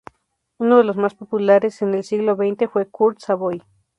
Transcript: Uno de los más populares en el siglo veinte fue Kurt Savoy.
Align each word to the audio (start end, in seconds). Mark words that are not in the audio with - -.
Uno 0.57 0.79
de 0.79 0.83
los 0.83 0.95
más 0.97 1.13
populares 1.13 1.83
en 1.83 1.93
el 1.93 2.03
siglo 2.03 2.35
veinte 2.35 2.67
fue 2.67 2.89
Kurt 2.89 3.19
Savoy. 3.19 3.61